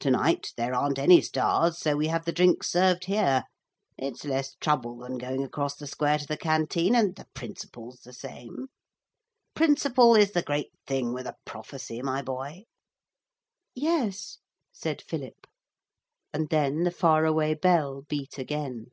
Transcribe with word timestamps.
To 0.00 0.10
night 0.10 0.52
there 0.58 0.74
aren't 0.74 0.98
any 0.98 1.22
stars, 1.22 1.78
so 1.78 1.96
we 1.96 2.08
have 2.08 2.26
the 2.26 2.30
drinks 2.32 2.70
served 2.70 3.06
here. 3.06 3.44
It's 3.96 4.26
less 4.26 4.54
trouble 4.56 4.98
than 4.98 5.16
going 5.16 5.42
across 5.42 5.74
the 5.76 5.86
square 5.86 6.18
to 6.18 6.26
the 6.26 6.36
canteen, 6.36 6.94
and 6.94 7.16
the 7.16 7.26
principle's 7.32 8.00
the 8.00 8.12
same. 8.12 8.66
Principle 9.54 10.14
is 10.14 10.32
the 10.32 10.42
great 10.42 10.72
thing 10.86 11.14
with 11.14 11.26
a 11.26 11.36
prophecy, 11.46 12.02
my 12.02 12.20
boy.' 12.20 12.64
'Yes,' 13.74 14.40
said 14.74 15.00
Philip. 15.00 15.46
And 16.34 16.50
then 16.50 16.82
the 16.82 16.90
far 16.90 17.24
away 17.24 17.54
bell 17.54 18.02
beat 18.02 18.36
again. 18.36 18.88